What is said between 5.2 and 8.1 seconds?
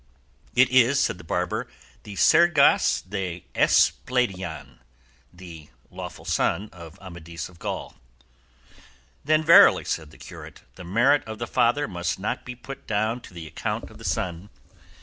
the lawful son of Amadis of Gaul."